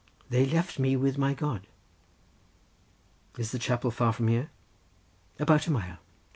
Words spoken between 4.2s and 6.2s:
here?" "About a mile."